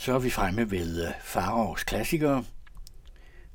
Så 0.00 0.14
er 0.14 0.18
vi 0.18 0.30
fremme 0.30 0.70
ved 0.70 1.06
øh, 1.06 1.12
Farovs 1.22 1.84
klassikere, 1.84 2.44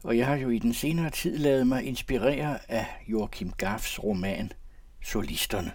og 0.03 0.17
jeg 0.17 0.27
har 0.27 0.35
jo 0.35 0.49
i 0.49 0.59
den 0.59 0.73
senere 0.73 1.09
tid 1.09 1.37
lavet 1.37 1.67
mig 1.67 1.83
inspirere 1.83 2.71
af 2.71 2.85
Joachim 3.07 3.51
Gaffs 3.51 4.03
roman 4.03 4.51
Solisterne, 5.03 5.71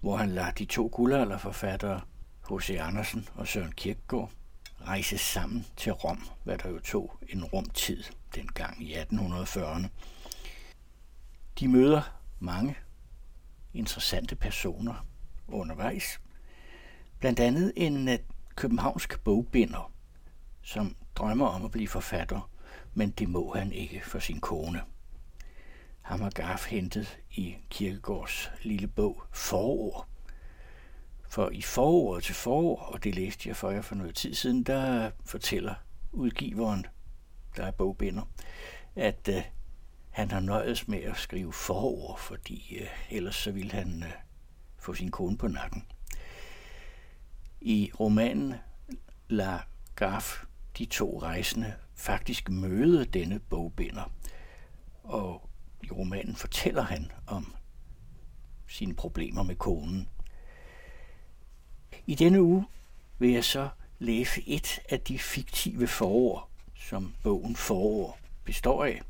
hvor 0.00 0.16
han 0.16 0.30
lader 0.30 0.50
de 0.50 0.64
to 0.64 0.90
guldalderforfattere, 0.92 2.00
H.C. 2.50 2.70
Andersen 2.80 3.28
og 3.34 3.48
Søren 3.48 3.72
Kierkegaard, 3.72 4.30
rejse 4.80 5.18
sammen 5.18 5.66
til 5.76 5.92
Rom, 5.92 6.22
hvad 6.44 6.58
der 6.58 6.68
jo 6.70 6.78
tog 6.78 7.18
en 7.28 7.44
rumtid 7.44 8.04
dengang 8.34 8.82
i 8.82 8.94
1840'erne. 8.94 9.86
De 11.60 11.68
møder 11.68 12.02
mange 12.38 12.76
interessante 13.74 14.36
personer 14.36 15.06
undervejs. 15.48 16.20
Blandt 17.18 17.40
andet 17.40 17.72
en 17.76 18.08
øh, 18.08 18.18
københavnsk 18.56 19.24
bogbinder, 19.24 19.92
som 20.62 20.96
drømmer 21.14 21.46
om 21.46 21.64
at 21.64 21.70
blive 21.70 21.88
forfatter, 21.88 22.50
men 22.94 23.10
det 23.10 23.28
må 23.28 23.54
han 23.54 23.72
ikke 23.72 24.00
for 24.04 24.18
sin 24.18 24.40
kone. 24.40 24.82
Ham 26.02 26.20
har 26.20 26.30
Gaff 26.30 26.66
hentet 26.66 27.18
i 27.30 27.56
Kirkegårds 27.70 28.50
lille 28.62 28.88
bog 28.88 29.22
Forår. 29.32 30.08
For 31.28 31.50
i 31.50 31.62
foråret 31.62 32.24
til 32.24 32.34
forår, 32.34 32.82
og 32.82 33.04
det 33.04 33.14
læste 33.14 33.48
jeg 33.48 33.56
for 33.56 33.70
jer 33.70 33.82
for 33.82 33.94
noget 33.94 34.14
tid 34.14 34.34
siden, 34.34 34.62
der 34.62 35.10
fortæller 35.24 35.74
udgiveren, 36.12 36.86
der 37.56 37.66
er 37.66 37.70
bogbinder, 37.70 38.22
at 38.96 39.28
øh, 39.28 39.42
han 40.10 40.30
har 40.30 40.40
nøjes 40.40 40.88
med 40.88 40.98
at 40.98 41.16
skrive 41.16 41.52
forår, 41.52 42.16
fordi 42.16 42.78
øh, 42.80 42.88
ellers 43.10 43.36
så 43.36 43.50
ville 43.50 43.72
han 43.72 44.02
øh, 44.02 44.12
få 44.78 44.94
sin 44.94 45.10
kone 45.10 45.38
på 45.38 45.48
nakken. 45.48 45.86
I 47.64 47.90
romanen 48.00 48.54
La 49.28 49.60
Gaff 49.96 50.44
de 50.78 50.84
to 50.84 51.18
rejsende 51.18 51.74
faktisk 51.94 52.50
møde 52.50 53.04
denne 53.04 53.38
bogbinder. 53.38 54.12
Og 55.02 55.50
i 55.82 55.90
romanen 55.90 56.36
fortæller 56.36 56.82
han 56.82 57.12
om 57.26 57.54
sine 58.68 58.94
problemer 58.94 59.42
med 59.42 59.56
konen. 59.56 60.08
I 62.06 62.14
denne 62.14 62.42
uge 62.42 62.66
vil 63.18 63.30
jeg 63.30 63.44
så 63.44 63.68
læse 63.98 64.48
et 64.48 64.80
af 64.88 65.00
de 65.00 65.18
fiktive 65.18 65.86
forår, 65.86 66.50
som 66.74 67.14
bogen 67.22 67.56
Forår 67.56 68.18
består 68.44 68.84
af. 68.84 69.02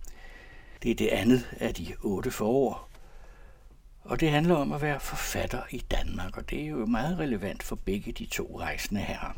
Det 0.83 0.91
er 0.91 0.95
det 0.95 1.09
andet 1.09 1.57
af 1.61 1.75
de 1.75 1.95
otte 2.01 2.31
forår, 2.31 2.89
og 4.05 4.21
det 4.21 4.31
handler 4.31 4.55
om 4.55 4.73
at 4.73 4.83
være 4.83 5.01
forfatter 5.01 5.63
i 5.71 5.79
Danmark, 5.91 6.37
og 6.37 6.51
det 6.51 6.63
er 6.63 6.67
jo 6.67 6.87
meget 6.87 7.19
relevant 7.19 7.63
for 7.63 7.77
begge 7.77 8.13
de 8.13 8.27
to 8.27 8.61
rejsende 8.61 9.01
herrer. 9.01 9.33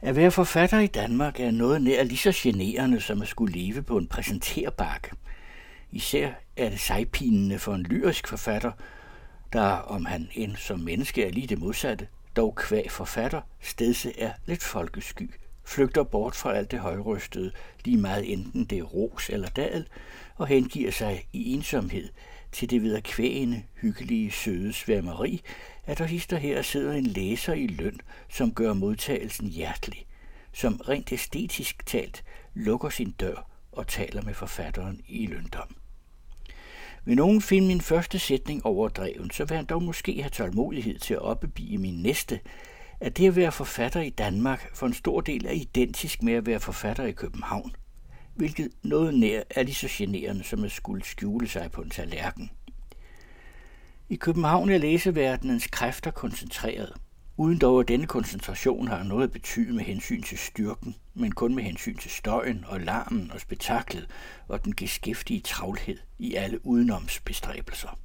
At 0.00 0.16
være 0.16 0.30
forfatter 0.30 0.78
i 0.78 0.86
Danmark 0.86 1.40
er 1.40 1.50
noget 1.50 1.82
nær 1.82 2.02
lige 2.02 2.18
så 2.18 2.32
generende 2.34 3.00
som 3.00 3.22
at 3.22 3.28
skulle 3.28 3.58
leve 3.58 3.82
på 3.82 3.96
en 3.96 4.06
præsenterbakke. 4.06 5.10
Især 5.92 6.32
er 6.56 6.70
det 6.70 6.80
sejpinende 6.80 7.58
for 7.58 7.74
en 7.74 7.82
lyrisk 7.82 8.28
forfatter, 8.28 8.72
der, 9.52 9.68
om 9.68 10.04
han 10.04 10.28
end 10.34 10.56
som 10.56 10.80
menneske 10.80 11.24
er 11.24 11.30
lige 11.30 11.46
det 11.46 11.58
modsatte, 11.58 12.08
dog 12.36 12.54
kvæg 12.54 12.90
forfatter, 12.90 13.40
stedse 13.60 14.20
er 14.20 14.32
lidt 14.46 14.62
folkesky, 14.62 15.30
flygter 15.64 16.02
bort 16.02 16.34
fra 16.34 16.54
alt 16.54 16.70
det 16.70 16.78
højrystede, 16.78 17.52
lige 17.84 17.96
meget 17.96 18.32
enten 18.32 18.64
det 18.64 18.78
er 18.78 18.82
ros 18.82 19.30
eller 19.30 19.48
dal, 19.48 19.86
og 20.36 20.46
hengiver 20.46 20.90
sig 20.90 21.24
i 21.32 21.52
ensomhed 21.52 22.08
til 22.52 22.70
det 22.70 22.82
ved 22.82 22.96
at 22.96 23.04
hyggelige, 23.80 24.30
søde 24.30 24.72
sværmeri, 24.72 25.42
at 25.84 25.98
der 25.98 26.04
hister 26.04 26.36
her 26.36 26.62
sidder 26.62 26.92
en 26.92 27.06
læser 27.06 27.52
i 27.52 27.66
løn, 27.66 28.00
som 28.28 28.54
gør 28.54 28.72
modtagelsen 28.72 29.48
hjertelig, 29.48 30.06
som 30.52 30.76
rent 30.76 31.12
æstetisk 31.12 31.86
talt 31.86 32.24
lukker 32.54 32.88
sin 32.88 33.10
dør 33.10 33.48
og 33.72 33.86
taler 33.86 34.22
med 34.22 34.34
forfatteren 34.34 35.00
i 35.08 35.26
løndom. 35.26 35.76
Vil 37.04 37.16
nogen 37.16 37.42
finde 37.42 37.66
min 37.66 37.80
første 37.80 38.18
sætning 38.18 38.66
overdreven, 38.66 39.30
så 39.30 39.44
vil 39.44 39.56
han 39.56 39.66
dog 39.66 39.82
måske 39.82 40.22
have 40.22 40.30
tålmodighed 40.30 40.98
til 40.98 41.14
at 41.14 41.22
opbebige 41.22 41.78
min 41.78 42.02
næste, 42.02 42.40
at 43.02 43.16
det 43.16 43.28
at 43.28 43.36
være 43.36 43.52
forfatter 43.52 44.00
i 44.00 44.10
Danmark 44.10 44.74
for 44.74 44.86
en 44.86 44.94
stor 44.94 45.20
del 45.20 45.46
er 45.46 45.50
identisk 45.50 46.22
med 46.22 46.32
at 46.32 46.46
være 46.46 46.60
forfatter 46.60 47.04
i 47.04 47.12
København, 47.12 47.72
hvilket 48.34 48.68
noget 48.82 49.14
nær 49.14 49.42
er 49.50 49.62
lige 49.62 49.74
så 49.74 49.88
generende 49.90 50.44
som 50.44 50.64
at 50.64 50.70
skulle 50.70 51.04
skjule 51.04 51.48
sig 51.48 51.70
på 51.70 51.82
en 51.82 51.90
tallerken. 51.90 52.50
I 54.08 54.16
København 54.16 54.70
er 54.70 54.78
læseverdenens 54.78 55.66
kræfter 55.66 56.10
koncentreret, 56.10 56.92
uden 57.36 57.58
dog 57.58 57.80
at 57.80 57.88
denne 57.88 58.06
koncentration 58.06 58.88
har 58.88 59.02
noget 59.02 59.24
at 59.24 59.32
betyde 59.32 59.72
med 59.72 59.84
hensyn 59.84 60.22
til 60.22 60.38
styrken, 60.38 60.96
men 61.14 61.32
kun 61.32 61.54
med 61.54 61.62
hensyn 61.62 61.96
til 61.96 62.10
støjen 62.10 62.64
og 62.68 62.80
larmen 62.80 63.30
og 63.32 63.40
spektaklet 63.40 64.06
og 64.48 64.64
den 64.64 64.76
geskæftige 64.76 65.40
travlhed 65.40 65.98
i 66.18 66.34
alle 66.34 66.66
udenomsbestræbelser. 66.66 67.98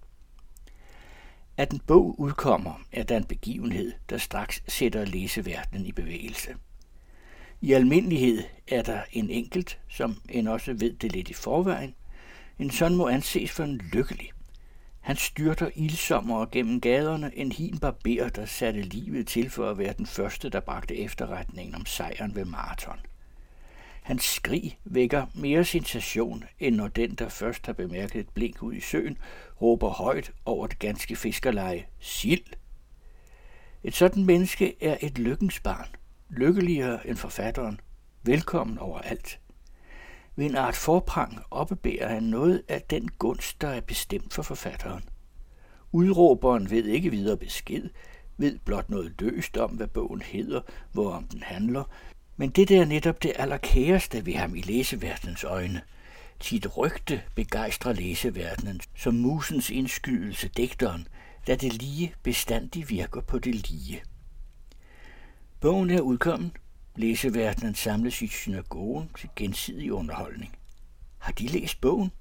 At 1.57 1.71
en 1.71 1.79
bog 1.79 2.19
udkommer, 2.19 2.81
er 2.91 3.03
der 3.03 3.17
en 3.17 3.23
begivenhed, 3.23 3.93
der 4.09 4.17
straks 4.17 4.63
sætter 4.67 5.05
læseverdenen 5.05 5.85
i 5.85 5.91
bevægelse. 5.91 6.55
I 7.61 7.73
almindelighed 7.73 8.43
er 8.67 8.81
der 8.81 9.01
en 9.11 9.29
enkelt, 9.29 9.79
som 9.89 10.21
en 10.29 10.47
også 10.47 10.73
ved 10.73 10.93
det 10.93 11.11
lidt 11.11 11.29
i 11.29 11.33
forvejen. 11.33 11.95
En 12.59 12.71
sådan 12.71 12.97
må 12.97 13.07
anses 13.07 13.51
for 13.51 13.63
en 13.63 13.77
lykkelig. 13.77 14.31
Han 14.99 15.15
styrter 15.15 15.69
ildsommere 15.75 16.47
gennem 16.51 16.81
gaderne 16.81 17.31
en 17.37 17.51
hin 17.51 17.77
barber, 17.77 18.29
der 18.29 18.45
satte 18.45 18.81
livet 18.81 19.27
til 19.27 19.49
for 19.49 19.69
at 19.69 19.77
være 19.77 19.93
den 19.97 20.05
første, 20.05 20.49
der 20.49 20.59
bragte 20.59 20.97
efterretningen 20.97 21.75
om 21.75 21.85
sejren 21.85 22.35
ved 22.35 22.45
maraton. 22.45 22.99
Hans 24.07 24.23
skrig 24.23 24.79
vækker 24.85 25.25
mere 25.33 25.65
sensation, 25.65 26.43
end 26.59 26.75
når 26.75 26.87
den, 26.87 27.15
der 27.15 27.29
først 27.29 27.65
har 27.65 27.73
bemærket 27.73 28.19
et 28.19 28.29
blink 28.29 28.63
ud 28.63 28.73
i 28.73 28.79
søen, 28.79 29.17
råber 29.61 29.89
højt 29.89 30.31
over 30.45 30.67
det 30.67 30.79
ganske 30.79 31.15
fiskerleje, 31.15 31.85
sild. 31.99 32.43
Et 33.83 33.95
sådan 33.95 34.25
menneske 34.25 34.83
er 34.83 34.97
et 35.01 35.17
lykkens 35.17 35.59
barn, 35.59 35.87
lykkeligere 36.29 37.07
end 37.07 37.17
forfatteren, 37.17 37.79
velkommen 38.23 38.77
overalt. 38.77 39.39
Ved 40.35 40.45
en 40.45 40.55
art 40.55 40.75
forprang 40.75 41.39
oppebærer 41.51 42.07
han 42.07 42.23
noget 42.23 42.63
af 42.67 42.81
den 42.81 43.09
gunst, 43.19 43.61
der 43.61 43.67
er 43.67 43.81
bestemt 43.81 44.33
for 44.33 44.41
forfatteren. 44.41 45.03
Udråberen 45.91 46.69
ved 46.69 46.85
ikke 46.85 47.11
videre 47.11 47.37
besked, 47.37 47.89
ved 48.37 48.59
blot 48.65 48.89
noget 48.89 49.21
løst 49.21 49.57
om, 49.57 49.71
hvad 49.71 49.87
bogen 49.87 50.21
hedder, 50.21 50.61
hvorom 50.91 51.23
den 51.23 51.43
handler, 51.43 51.83
men 52.37 52.49
det 52.49 52.71
er 52.71 52.85
netop 52.85 53.23
det 53.23 53.33
allerkæreste 53.35 54.25
ved 54.25 54.33
ham 54.33 54.55
i 54.55 54.61
læseverdens 54.61 55.43
øjne. 55.43 55.81
Tit 56.39 56.77
rygte 56.77 57.21
begejstrer 57.35 57.93
læseverdenen, 57.93 58.81
som 58.95 59.13
musens 59.13 59.69
indskydelse 59.69 60.47
digteren, 60.47 61.07
da 61.47 61.55
det 61.55 61.73
lige 61.73 62.13
bestandig 62.23 62.89
virker 62.89 63.21
på 63.21 63.39
det 63.39 63.69
lige. 63.69 64.01
Bogen 65.59 65.89
er 65.89 66.01
udkommen. 66.01 66.51
Læseverdenen 66.95 67.75
samles 67.75 68.21
i 68.21 68.27
synagogen 68.27 69.09
til 69.19 69.29
gensidig 69.35 69.93
underholdning. 69.93 70.55
Har 71.17 71.31
de 71.31 71.47
læst 71.47 71.81
bogen? 71.81 72.11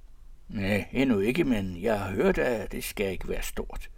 Nej, 0.48 0.88
endnu 0.92 1.18
ikke, 1.18 1.44
men 1.44 1.82
jeg 1.82 2.00
har 2.00 2.10
hørt, 2.10 2.38
at 2.38 2.72
det 2.72 2.84
skal 2.84 3.12
ikke 3.12 3.28
være 3.28 3.42
stort. 3.42 3.90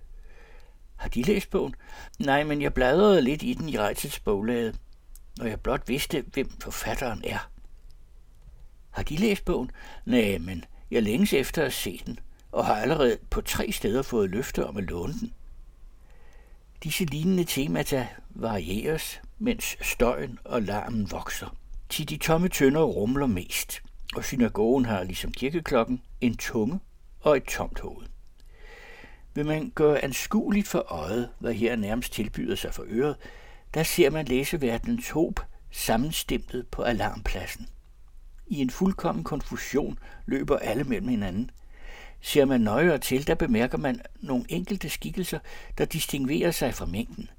Har 0.97 1.09
de 1.09 1.23
læst 1.23 1.51
bogen? 1.51 1.75
Nej, 2.19 2.45
men 2.45 2.63
jeg 2.63 2.75
bladrede 2.75 3.23
lidt 3.23 3.43
i 3.43 3.55
den 3.55 3.69
i 3.69 3.79
rejsets 3.79 4.21
boglade 4.21 4.75
når 5.39 5.47
jeg 5.47 5.61
blot 5.61 5.89
vidste, 5.89 6.25
hvem 6.33 6.51
forfatteren 6.61 7.25
er. 7.25 7.51
Har 8.91 9.03
de 9.03 9.17
læst 9.17 9.45
bogen? 9.45 9.71
Nej, 10.05 10.39
men 10.39 10.65
jeg 10.91 11.03
længes 11.03 11.33
efter 11.33 11.65
at 11.65 11.73
se 11.73 12.03
den, 12.07 12.19
og 12.53 12.67
har 12.67 12.75
allerede 12.75 13.19
på 13.31 13.41
tre 13.41 13.73
steder 13.73 14.03
fået 14.03 14.31
løfte 14.31 14.67
om 14.67 14.77
at 14.77 14.85
låne 14.85 15.13
den. 15.13 15.33
Disse 16.83 17.05
lignende 17.05 17.45
temata 17.45 18.09
varieres, 18.31 19.21
mens 19.39 19.77
støjen 19.81 20.39
og 20.45 20.63
larmen 20.63 21.11
vokser. 21.11 21.57
Til 21.89 22.09
de 22.09 22.17
tomme 22.17 22.49
tønder 22.49 22.83
rumler 22.83 23.27
mest, 23.27 23.83
og 24.17 24.25
synagogen 24.25 24.85
har 24.85 25.03
ligesom 25.03 25.33
kirkeklokken 25.33 26.03
en 26.21 26.37
tunge 26.37 26.81
og 27.21 27.37
et 27.37 27.45
tomt 27.45 27.81
hoved. 27.81 28.07
Vil 29.35 29.47
man 29.47 29.73
gøre 29.75 30.05
anskueligt 30.05 30.69
for 30.69 30.93
øjet, 30.93 31.31
hvad 31.39 31.55
her 31.55 31.77
nærmest 31.77 32.13
tilbyder 32.13 32.57
sig 32.57 32.75
for 32.75 32.85
øret, 32.89 33.17
der 33.79 33.85
ser 33.85 34.11
man 34.11 34.25
læseverdenens 34.25 35.11
håb 35.11 35.41
sammenstemtet 35.71 36.67
på 36.67 36.83
alarmpladsen. 36.83 37.69
I 38.47 38.61
en 38.61 38.71
fuldkommen 38.71 39.25
konfusion 39.25 39.99
løber 40.27 40.57
alle 40.57 40.85
mellem 40.85 41.09
hinanden. 41.09 41.51
Ser 42.21 42.45
man 42.45 42.61
nøjere 42.61 42.99
til, 42.99 43.27
der 43.27 43.35
bemærker 43.35 43.79
man 43.79 44.01
nogle 44.21 44.45
enkelte 44.49 44.89
skikkelser, 44.89 45.39
der 45.79 45.85
distinguerer 45.85 46.51
sig 46.51 46.75
fra 46.75 46.87
mængden. 46.87 47.31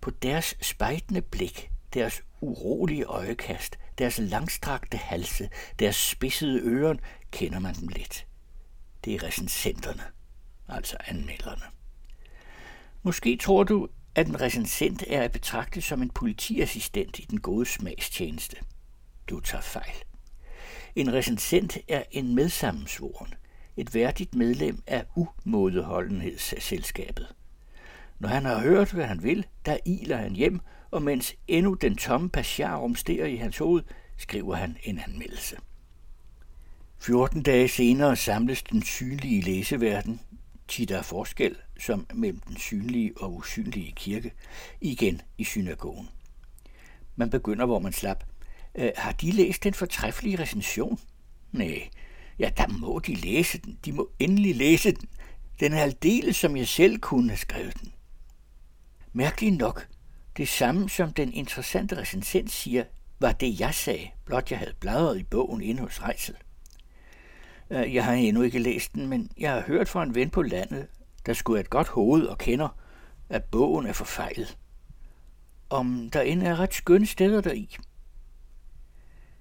På 0.00 0.10
deres 0.10 0.54
spejtende 0.60 1.22
blik, 1.22 1.70
deres 1.94 2.22
urolige 2.40 3.04
øjekast, 3.04 3.78
deres 3.98 4.18
langstrakte 4.18 4.96
halse, 4.96 5.50
deres 5.78 5.96
spidsede 5.96 6.60
ører, 6.60 6.94
kender 7.30 7.58
man 7.58 7.74
dem 7.74 7.88
lidt. 7.88 8.26
Det 9.04 9.14
er 9.14 9.22
recensenterne, 9.22 10.02
altså 10.68 10.96
anmelderne. 11.06 11.64
Måske 13.02 13.36
tror 13.36 13.64
du, 13.64 13.88
at 14.18 14.26
en 14.26 14.40
recensent 14.40 15.04
er 15.06 15.22
at 15.22 15.32
betragte 15.32 15.80
som 15.80 16.02
en 16.02 16.10
politiassistent 16.10 17.18
i 17.18 17.26
den 17.30 17.40
gode 17.40 17.66
smagstjeneste. 17.66 18.56
Du 19.30 19.40
tager 19.40 19.62
fejl. 19.62 19.94
En 20.96 21.12
recensent 21.12 21.78
er 21.88 22.02
en 22.10 22.34
medsammensvoren, 22.34 23.34
et 23.76 23.94
værdigt 23.94 24.34
medlem 24.34 24.82
af 24.86 25.04
umådeholdenhedsselskabet. 25.16 27.34
Når 28.18 28.28
han 28.28 28.44
har 28.44 28.60
hørt, 28.60 28.92
hvad 28.92 29.04
han 29.04 29.22
vil, 29.22 29.46
der 29.66 29.76
iler 29.84 30.16
han 30.16 30.32
hjem, 30.32 30.60
og 30.90 31.02
mens 31.02 31.34
endnu 31.48 31.74
den 31.74 31.96
tomme 31.96 32.30
pasjar 32.30 32.76
rumsterer 32.76 33.26
i 33.26 33.36
hans 33.36 33.58
hoved, 33.58 33.82
skriver 34.16 34.54
han 34.54 34.76
en 34.82 34.98
anmeldelse. 34.98 35.56
14 36.98 37.42
dage 37.42 37.68
senere 37.68 38.16
samles 38.16 38.62
den 38.62 38.82
synlige 38.82 39.40
læseverden, 39.40 40.20
tit 40.68 40.88
der 40.88 40.98
er 40.98 41.02
forskel, 41.02 41.56
som 41.78 42.06
mellem 42.14 42.40
den 42.40 42.56
synlige 42.56 43.12
og 43.16 43.34
usynlige 43.34 43.92
kirke, 43.92 44.32
igen 44.80 45.20
i 45.38 45.44
synagogen. 45.44 46.08
Man 47.16 47.30
begynder, 47.30 47.66
hvor 47.66 47.78
man 47.78 47.92
slap. 47.92 48.24
Øh, 48.74 48.90
har 48.96 49.12
de 49.12 49.30
læst 49.30 49.64
den 49.64 49.74
fortræffelige 49.74 50.38
recension? 50.38 51.00
Nej, 51.52 51.88
ja, 52.38 52.50
der 52.56 52.66
må 52.68 52.98
de 52.98 53.14
læse 53.14 53.58
den. 53.58 53.78
De 53.84 53.92
må 53.92 54.10
endelig 54.18 54.56
læse 54.56 54.92
den. 54.92 55.08
Den 55.60 55.72
er 55.72 55.82
aldeles, 55.82 56.36
som 56.36 56.56
jeg 56.56 56.68
selv 56.68 56.98
kunne 56.98 57.28
have 57.28 57.38
skrevet 57.38 57.80
den. 57.80 57.92
Mærkeligt 59.12 59.56
nok, 59.56 59.88
det 60.36 60.48
samme 60.48 60.88
som 60.88 61.12
den 61.12 61.32
interessante 61.32 61.96
recensent 61.96 62.50
siger, 62.50 62.84
var 63.20 63.32
det, 63.32 63.60
jeg 63.60 63.74
sagde, 63.74 64.08
blot 64.24 64.50
jeg 64.50 64.58
havde 64.58 64.74
bladret 64.80 65.20
i 65.20 65.22
bogen 65.22 65.62
inde 65.62 65.80
hos 65.80 66.02
Rejsel. 66.02 66.36
Øh, 67.70 67.94
jeg 67.94 68.04
har 68.04 68.12
endnu 68.12 68.42
ikke 68.42 68.58
læst 68.58 68.94
den, 68.94 69.06
men 69.06 69.30
jeg 69.38 69.52
har 69.52 69.60
hørt 69.60 69.88
fra 69.88 70.02
en 70.02 70.14
ven 70.14 70.30
på 70.30 70.42
landet, 70.42 70.86
der 71.26 71.32
skulle 71.32 71.60
et 71.60 71.70
godt 71.70 71.88
hoved 71.88 72.26
og 72.26 72.38
kender, 72.38 72.68
at 73.28 73.44
bogen 73.44 73.86
er 73.86 73.92
forfejlet. 73.92 74.58
Om 75.70 76.10
der 76.12 76.20
end 76.20 76.42
er 76.42 76.60
ret 76.60 76.74
skønne 76.74 77.06
steder 77.06 77.40
deri. 77.40 77.76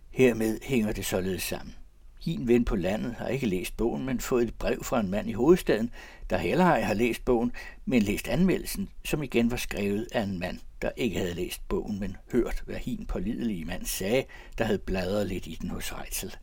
Hermed 0.10 0.60
hænger 0.64 0.92
det 0.92 1.06
således 1.06 1.44
sammen. 1.44 1.76
Hin 2.22 2.48
ven 2.48 2.66
på 2.66 2.76
landet 2.76 3.14
har 3.14 3.28
ikke 3.28 3.46
læst 3.46 3.78
bogen, 3.78 4.06
men 4.06 4.20
fået 4.20 4.48
et 4.48 4.54
brev 4.54 4.84
fra 4.84 5.00
en 5.00 5.12
mand 5.12 5.30
i 5.30 5.34
hovedstaden, 5.34 5.92
der 6.30 6.38
heller 6.38 6.66
ej 6.66 6.82
har 6.82 6.94
læst 6.94 7.26
bogen, 7.26 7.52
men 7.86 8.02
læst 8.02 8.28
anmeldelsen, 8.28 8.90
som 9.06 9.24
igen 9.24 9.52
var 9.52 9.58
skrevet 9.58 10.08
af 10.12 10.22
en 10.22 10.40
mand, 10.40 10.60
der 10.82 10.92
ikke 10.98 11.18
havde 11.18 11.34
læst 11.34 11.68
bogen, 11.68 12.00
men 12.00 12.18
hørt, 12.32 12.64
hvad 12.66 12.76
hin 12.76 13.06
pålidelige 13.06 13.66
mand 13.66 13.86
sagde, 13.86 14.24
der 14.58 14.64
havde 14.66 14.80
bladret 14.80 15.28
lidt 15.28 15.48
i 15.48 15.58
den 15.62 15.70
hos 15.70 15.94
Reitzel. 15.94 16.36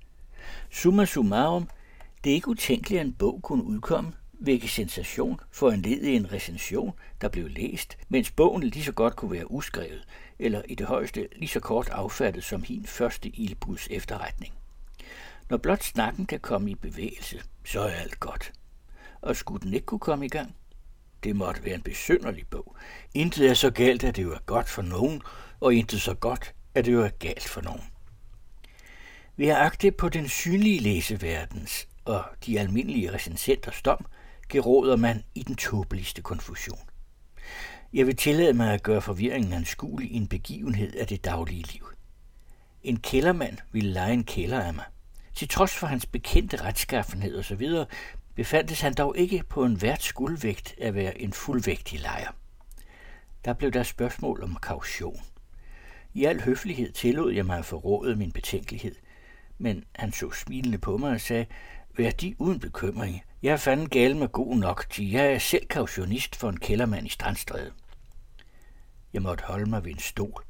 Summa 0.70 1.04
summarum, 1.04 1.68
det 2.24 2.30
er 2.30 2.34
ikke 2.34 2.48
utænkeligt, 2.48 3.00
at 3.00 3.06
en 3.06 3.12
bog 3.12 3.40
kunne 3.42 3.64
udkomme, 3.64 4.12
vække 4.40 4.68
sensation 4.68 5.40
for 5.50 5.70
en 5.70 5.82
led 5.82 6.02
i 6.02 6.16
en 6.16 6.32
recension, 6.32 6.92
der 7.20 7.28
blev 7.28 7.48
læst, 7.48 7.98
mens 8.08 8.30
bogen 8.30 8.62
lige 8.62 8.84
så 8.84 8.92
godt 8.92 9.16
kunne 9.16 9.32
være 9.32 9.50
uskrevet, 9.50 10.04
eller 10.38 10.62
i 10.68 10.74
det 10.74 10.86
højeste 10.86 11.28
lige 11.36 11.48
så 11.48 11.60
kort 11.60 11.88
affattet 11.88 12.44
som 12.44 12.62
hin 12.62 12.86
første 12.86 13.28
ildbuds 13.28 13.88
efterretning. 13.90 14.54
Når 15.50 15.56
blot 15.56 15.82
snakken 15.82 16.26
kan 16.26 16.40
komme 16.40 16.70
i 16.70 16.74
bevægelse, 16.74 17.42
så 17.64 17.80
er 17.80 17.90
alt 17.90 18.20
godt. 18.20 18.52
Og 19.20 19.36
skulle 19.36 19.62
den 19.62 19.74
ikke 19.74 19.86
kunne 19.86 19.98
komme 19.98 20.26
i 20.26 20.28
gang? 20.28 20.56
Det 21.24 21.36
måtte 21.36 21.64
være 21.64 21.74
en 21.74 21.82
besynderlig 21.82 22.46
bog. 22.46 22.76
Intet 23.14 23.50
er 23.50 23.54
så 23.54 23.70
galt, 23.70 24.04
at 24.04 24.16
det 24.16 24.22
jo 24.22 24.32
er 24.32 24.44
godt 24.46 24.68
for 24.68 24.82
nogen, 24.82 25.22
og 25.60 25.74
intet 25.74 26.00
så 26.00 26.14
godt, 26.14 26.54
at 26.74 26.84
det 26.84 26.92
jo 26.92 27.02
er 27.02 27.08
galt 27.08 27.48
for 27.48 27.60
nogen. 27.60 27.82
Vi 29.36 29.46
har 29.46 29.56
agte 29.56 29.90
på 29.90 30.08
den 30.08 30.28
synlige 30.28 30.80
læseverdens 30.80 31.88
og 32.04 32.24
de 32.46 32.60
almindelige 32.60 33.12
recensenters 33.12 33.82
dom, 33.82 34.06
geråder 34.54 34.96
man 34.96 35.22
i 35.34 35.42
den 35.42 35.56
tåbeligste 35.56 36.22
konfusion. 36.22 36.78
Jeg 37.92 38.06
vil 38.06 38.16
tillade 38.16 38.52
mig 38.52 38.74
at 38.74 38.82
gøre 38.82 39.02
forvirringen 39.02 39.52
anskuelig 39.52 40.10
i 40.10 40.16
en 40.16 40.28
begivenhed 40.28 40.94
af 40.94 41.06
det 41.06 41.24
daglige 41.24 41.72
liv. 41.72 41.88
En 42.82 43.00
kældermand 43.00 43.58
ville 43.72 43.92
lege 43.92 44.12
en 44.12 44.24
kælder 44.24 44.60
af 44.60 44.74
mig. 44.74 44.84
Til 45.34 45.48
trods 45.48 45.76
for 45.76 45.86
hans 45.86 46.06
bekendte 46.06 46.56
retskaffenhed 46.56 47.38
osv., 47.38 47.68
befandtes 48.34 48.80
han 48.80 48.94
dog 48.94 49.18
ikke 49.18 49.42
på 49.48 49.64
en 49.64 49.74
hvert 49.74 50.02
skuldvægt 50.02 50.74
at 50.80 50.94
være 50.94 51.20
en 51.20 51.32
fuldvægtig 51.32 52.00
lejer. 52.00 52.30
Der 53.44 53.52
blev 53.52 53.70
der 53.70 53.82
spørgsmål 53.82 54.42
om 54.42 54.56
kaution. 54.56 55.20
I 56.12 56.24
al 56.24 56.40
høflighed 56.40 56.92
tillod 56.92 57.32
jeg 57.32 57.46
mig 57.46 57.58
at 57.58 57.64
forråde 57.64 58.16
min 58.16 58.32
betænkelighed, 58.32 58.94
men 59.58 59.84
han 59.94 60.12
så 60.12 60.30
smilende 60.30 60.78
på 60.78 60.96
mig 60.96 61.10
og 61.10 61.20
sagde, 61.20 61.46
Vær 61.96 62.10
de 62.10 62.34
uden 62.38 62.60
bekymring. 62.60 63.22
Jeg 63.42 63.52
er 63.52 63.56
fanden 63.56 63.88
gal 63.88 64.16
med 64.16 64.28
god 64.28 64.56
nok, 64.56 64.86
til 64.90 65.10
jeg 65.10 65.32
er 65.32 65.38
selv 65.38 65.66
kautionist 65.66 66.36
for 66.36 66.48
en 66.48 66.60
kældermand 66.60 67.06
i 67.06 67.10
Strandstræde. 67.10 67.72
Jeg 69.12 69.22
måtte 69.22 69.44
holde 69.44 69.70
mig 69.70 69.84
ved 69.84 69.90
en 69.92 69.98
stol. 69.98 70.44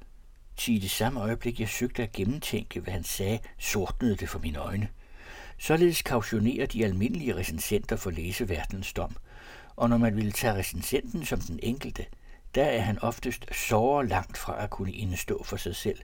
Til 0.56 0.74
i 0.74 0.78
det 0.78 0.90
samme 0.90 1.20
øjeblik, 1.20 1.60
jeg 1.60 1.68
søgte 1.68 2.02
at 2.02 2.12
gennemtænke, 2.12 2.80
hvad 2.80 2.92
han 2.92 3.04
sagde, 3.04 3.38
sortnede 3.58 4.16
det 4.16 4.28
for 4.28 4.38
mine 4.38 4.58
øjne. 4.58 4.88
Således 5.58 6.02
kautionerer 6.02 6.66
de 6.66 6.84
almindelige 6.84 7.36
recensenter 7.36 7.96
for 7.96 8.10
læseverdens 8.10 8.92
dom, 8.92 9.16
og 9.76 9.88
når 9.88 9.96
man 9.96 10.16
ville 10.16 10.32
tage 10.32 10.54
recensenten 10.54 11.24
som 11.24 11.40
den 11.40 11.60
enkelte, 11.62 12.06
der 12.54 12.64
er 12.64 12.80
han 12.80 12.98
oftest 12.98 13.54
sårer 13.54 14.02
langt 14.02 14.38
fra 14.38 14.64
at 14.64 14.70
kunne 14.70 14.92
indestå 14.92 15.44
for 15.44 15.56
sig 15.56 15.76
selv, 15.76 15.98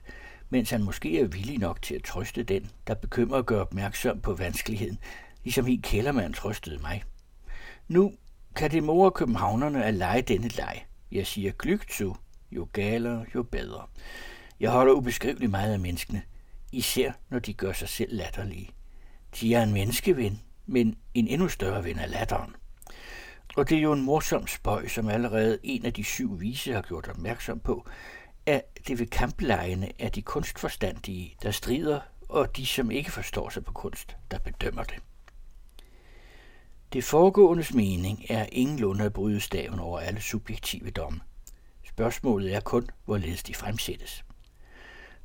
mens 0.49 0.69
han 0.69 0.83
måske 0.83 1.19
er 1.19 1.27
villig 1.27 1.57
nok 1.57 1.81
til 1.81 1.95
at 1.95 2.03
trøste 2.03 2.43
den, 2.43 2.69
der 2.87 2.93
bekymrer 2.93 3.37
og 3.37 3.45
gør 3.45 3.61
opmærksom 3.61 4.21
på 4.21 4.33
vanskeligheden, 4.33 4.99
ligesom 5.43 5.67
i 5.67 5.75
kældermand 5.83 6.33
trøstede 6.33 6.77
mig. 6.77 7.03
Nu 7.87 8.13
kan 8.55 8.71
det 8.71 8.83
mor 8.83 9.09
københavnerne 9.09 9.85
at 9.85 9.93
lege 9.93 10.21
denne 10.21 10.47
leg. 10.47 10.85
Jeg 11.11 11.27
siger 11.27 11.51
glygtsu, 11.51 12.13
jo 12.51 12.67
galere, 12.73 13.25
jo 13.35 13.43
bedre. 13.43 13.87
Jeg 14.59 14.71
holder 14.71 14.93
ubeskriveligt 14.93 15.51
meget 15.51 15.73
af 15.73 15.79
menneskene, 15.79 16.21
især 16.71 17.11
når 17.29 17.39
de 17.39 17.53
gør 17.53 17.73
sig 17.73 17.89
selv 17.89 18.15
latterlige. 18.15 18.69
De 19.41 19.55
er 19.55 19.63
en 19.63 19.73
menneskeven, 19.73 20.41
men 20.65 20.97
en 21.13 21.27
endnu 21.27 21.47
større 21.47 21.83
ven 21.83 21.99
af 21.99 22.11
latteren. 22.11 22.55
Og 23.55 23.69
det 23.69 23.77
er 23.77 23.81
jo 23.81 23.93
en 23.93 24.01
morsom 24.01 24.47
spøj, 24.47 24.87
som 24.87 25.07
allerede 25.07 25.59
en 25.63 25.85
af 25.85 25.93
de 25.93 26.03
syv 26.03 26.39
vise 26.39 26.73
har 26.73 26.81
gjort 26.81 27.07
opmærksom 27.07 27.59
på, 27.59 27.87
at 28.45 28.87
det 28.87 28.99
ved 28.99 29.07
kamplejene 29.07 29.91
er 29.99 30.09
de 30.09 30.21
kunstforstandige, 30.21 31.35
der 31.43 31.51
strider, 31.51 31.99
og 32.29 32.57
de, 32.57 32.65
som 32.65 32.91
ikke 32.91 33.11
forstår 33.11 33.49
sig 33.49 33.65
på 33.65 33.71
kunst, 33.71 34.17
der 34.31 34.39
bedømmer 34.39 34.83
det. 34.83 34.95
Det 36.93 37.03
foregåendes 37.03 37.73
mening 37.73 38.25
er 38.29 38.45
ingenlunde 38.51 39.03
at 39.03 39.13
bryde 39.13 39.39
staven 39.39 39.79
over 39.79 39.99
alle 39.99 40.21
subjektive 40.21 40.89
domme. 40.89 41.19
Spørgsmålet 41.83 42.53
er 42.53 42.59
kun, 42.59 42.89
hvorledes 43.05 43.43
de 43.43 43.53
fremsættes. 43.53 44.25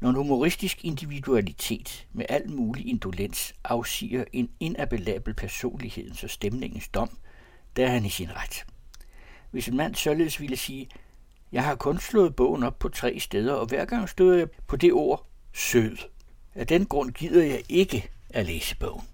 Når 0.00 0.10
en 0.10 0.16
humoristisk 0.16 0.84
individualitet 0.84 2.06
med 2.12 2.26
al 2.28 2.50
mulig 2.50 2.86
indolens 2.86 3.54
afsiger 3.64 4.24
en 4.32 4.50
inabelabel 4.60 5.34
personlighedens 5.34 6.24
og 6.24 6.30
stemningens 6.30 6.88
dom, 6.88 7.18
der 7.76 7.86
er 7.86 7.90
han 7.90 8.04
i 8.04 8.10
sin 8.10 8.36
ret. 8.36 8.66
Hvis 9.50 9.68
en 9.68 9.76
mand 9.76 9.94
således 9.94 10.40
ville 10.40 10.56
sige, 10.56 10.88
jeg 11.52 11.64
har 11.64 11.74
kun 11.74 11.98
slået 11.98 12.36
bogen 12.36 12.62
op 12.62 12.78
på 12.78 12.88
tre 12.88 13.20
steder, 13.20 13.52
og 13.54 13.66
hver 13.66 13.84
gang 13.84 14.08
støder 14.08 14.38
jeg 14.38 14.48
på 14.66 14.76
det 14.76 14.92
ord 14.92 15.26
sød. 15.52 15.96
Af 16.54 16.66
den 16.66 16.86
grund 16.86 17.10
gider 17.10 17.44
jeg 17.44 17.62
ikke 17.68 18.10
at 18.30 18.46
læse 18.46 18.76
bogen. 18.76 19.06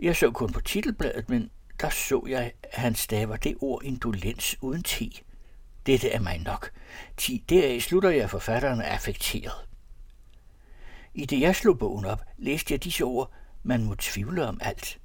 Jeg 0.00 0.16
så 0.16 0.30
kun 0.30 0.52
på 0.52 0.60
titelbladet, 0.60 1.28
men 1.28 1.50
der 1.80 1.90
så 1.90 2.22
jeg, 2.28 2.52
at 2.62 2.78
han 2.80 2.94
staver 2.94 3.36
det 3.36 3.56
ord 3.60 3.84
indolens 3.84 4.56
uden 4.60 4.82
ti. 4.82 5.22
Dette 5.86 6.10
er 6.10 6.20
mig 6.20 6.38
nok. 6.38 6.70
Ti, 7.16 7.44
deraf 7.48 7.80
slutter 7.80 8.10
jeg, 8.10 8.24
at 8.24 8.30
forfatteren 8.30 8.80
er 8.80 8.84
affekteret. 8.84 9.68
I 11.14 11.24
det 11.24 11.40
jeg 11.40 11.56
slog 11.56 11.78
bogen 11.78 12.04
op, 12.04 12.22
læste 12.36 12.72
jeg 12.72 12.84
disse 12.84 13.04
ord, 13.04 13.32
man 13.62 13.84
må 13.84 13.94
tvivle 13.94 14.46
om 14.46 14.58
alt. 14.62 14.98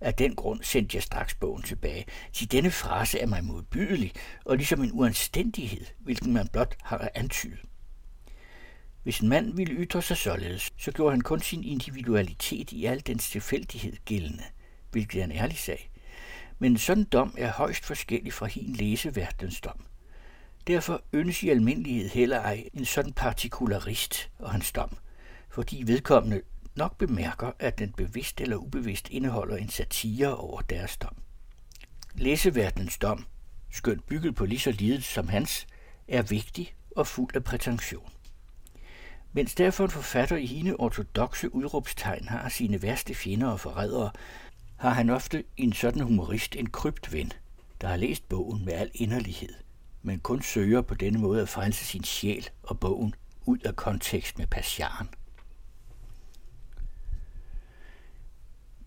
Af 0.00 0.14
den 0.14 0.34
grund 0.34 0.62
sendte 0.62 0.96
jeg 0.96 1.02
straks 1.02 1.34
bogen 1.34 1.62
tilbage, 1.62 2.06
til 2.32 2.52
denne 2.52 2.70
frase 2.70 3.18
er 3.18 3.26
mig 3.26 3.44
modbydelig, 3.44 4.12
og 4.44 4.56
ligesom 4.56 4.82
en 4.82 4.92
uanstændighed, 4.92 5.86
hvilken 5.98 6.32
man 6.32 6.48
blot 6.48 6.76
har 6.82 7.10
antydet. 7.14 7.69
Hvis 9.02 9.20
en 9.20 9.28
mand 9.28 9.54
ville 9.54 9.74
ytre 9.74 10.02
sig 10.02 10.16
således, 10.16 10.70
så 10.78 10.92
gjorde 10.92 11.12
han 11.12 11.20
kun 11.20 11.40
sin 11.40 11.64
individualitet 11.64 12.72
i 12.72 12.84
al 12.84 13.02
dens 13.06 13.30
tilfældighed 13.30 13.96
gældende, 14.04 14.44
hvilket 14.90 15.20
er 15.20 15.24
en 15.24 15.32
ærlig 15.32 15.58
sag. 15.58 15.90
Men 16.58 16.72
en 16.72 16.78
sådan 16.78 17.04
dom 17.04 17.34
er 17.38 17.52
højst 17.52 17.84
forskellig 17.84 18.32
fra 18.32 18.46
hin 18.46 18.72
læseverdens 18.72 19.60
dom. 19.60 19.84
Derfor 20.66 21.02
ønsker 21.12 21.46
i 21.46 21.50
almindelighed 21.50 22.08
heller 22.08 22.40
ej 22.40 22.64
en 22.74 22.84
sådan 22.84 23.12
partikularist 23.12 24.30
og 24.38 24.50
hans 24.50 24.72
dom, 24.72 24.96
fordi 25.50 25.82
vedkommende 25.86 26.42
nok 26.74 26.98
bemærker, 26.98 27.52
at 27.58 27.78
den 27.78 27.92
bevidst 27.92 28.40
eller 28.40 28.56
ubevidst 28.56 29.08
indeholder 29.10 29.56
en 29.56 29.68
satire 29.68 30.36
over 30.36 30.60
deres 30.60 30.96
dom. 30.96 31.16
Læseverdens 32.14 32.98
dom, 32.98 33.26
skønt 33.72 34.06
bygget 34.06 34.34
på 34.34 34.44
lige 34.44 34.58
så 34.58 34.70
lidet 34.70 35.04
som 35.04 35.28
hans, 35.28 35.66
er 36.08 36.22
vigtig 36.22 36.74
og 36.96 37.06
fuld 37.06 37.36
af 37.36 37.44
prætension. 37.44 38.10
Mens 39.32 39.54
derfor 39.54 39.84
en 39.84 39.90
forfatter 39.90 40.36
i 40.36 40.46
hende 40.46 40.76
ortodoxe 40.76 41.54
udråbstegn 41.54 42.28
har 42.28 42.48
sine 42.48 42.82
værste 42.82 43.14
fjender 43.14 43.48
og 43.48 43.60
forrædere, 43.60 44.10
har 44.76 44.90
han 44.90 45.10
ofte 45.10 45.44
en 45.56 45.72
sådan 45.72 46.02
humorist 46.02 46.56
en 46.56 46.70
krypt 46.70 47.12
ven, 47.12 47.32
der 47.80 47.88
har 47.88 47.96
læst 47.96 48.28
bogen 48.28 48.64
med 48.64 48.72
al 48.72 48.90
inderlighed, 48.94 49.54
men 50.02 50.20
kun 50.20 50.42
søger 50.42 50.80
på 50.80 50.94
denne 50.94 51.18
måde 51.18 51.42
at 51.42 51.48
frelse 51.48 51.84
sin 51.84 52.04
sjæl 52.04 52.48
og 52.62 52.80
bogen 52.80 53.14
ud 53.46 53.58
af 53.58 53.76
kontekst 53.76 54.38
med 54.38 54.46
passiaren. 54.46 55.08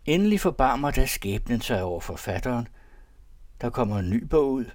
Endelig 0.05 0.39
forbarmer 0.39 0.91
da 0.91 1.05
skæbnen 1.05 1.61
sig 1.61 1.83
over 1.83 1.99
forfatteren. 1.99 2.67
Der 3.61 3.69
kommer 3.69 3.99
en 3.99 4.09
ny 4.09 4.23
bog 4.23 4.51
ud, 4.51 4.65